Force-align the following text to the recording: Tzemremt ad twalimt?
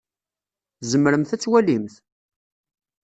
Tzemremt 0.79 1.35
ad 1.35 1.39
twalimt? 1.41 1.95